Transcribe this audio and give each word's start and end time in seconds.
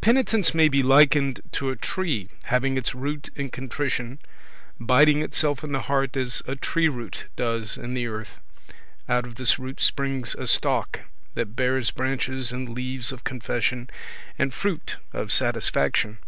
Penitence 0.00 0.54
may 0.54 0.66
be 0.66 0.82
likened 0.82 1.40
to 1.52 1.70
a 1.70 1.76
tree, 1.76 2.28
having 2.46 2.76
its 2.76 2.96
root 2.96 3.30
in 3.36 3.48
contrition, 3.48 4.18
biding 4.80 5.22
itself 5.22 5.62
in 5.62 5.70
the 5.70 5.82
heart 5.82 6.16
as 6.16 6.42
a 6.48 6.56
tree 6.56 6.88
root 6.88 7.26
does 7.36 7.76
in 7.76 7.94
the 7.94 8.08
earth; 8.08 8.40
out 9.08 9.24
of 9.24 9.36
this 9.36 9.60
root 9.60 9.80
springs 9.80 10.34
a 10.34 10.48
stalk, 10.48 11.02
that 11.36 11.54
bears 11.54 11.92
branches 11.92 12.50
and 12.50 12.70
leaves 12.74 13.12
of 13.12 13.22
confession, 13.22 13.88
and 14.36 14.52
fruit 14.52 14.96
of 15.12 15.30
satisfaction. 15.30 16.18